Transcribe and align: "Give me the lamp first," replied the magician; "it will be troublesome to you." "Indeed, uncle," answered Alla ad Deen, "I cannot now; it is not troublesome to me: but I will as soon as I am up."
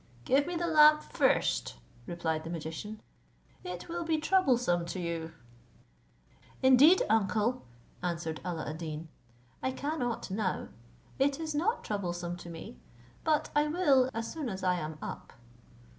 "Give 0.25 0.47
me 0.47 0.55
the 0.55 0.65
lamp 0.65 1.03
first," 1.03 1.75
replied 2.07 2.43
the 2.43 2.49
magician; 2.49 3.01
"it 3.63 3.87
will 3.87 4.03
be 4.03 4.17
troublesome 4.17 4.83
to 4.87 4.99
you." 4.99 5.31
"Indeed, 6.63 7.03
uncle," 7.07 7.61
answered 8.01 8.41
Alla 8.43 8.67
ad 8.67 8.79
Deen, 8.79 9.09
"I 9.61 9.71
cannot 9.71 10.31
now; 10.31 10.69
it 11.19 11.39
is 11.39 11.53
not 11.53 11.83
troublesome 11.83 12.35
to 12.37 12.49
me: 12.49 12.79
but 13.23 13.51
I 13.55 13.67
will 13.67 14.09
as 14.11 14.33
soon 14.33 14.49
as 14.49 14.63
I 14.63 14.79
am 14.79 14.97
up." 15.03 15.33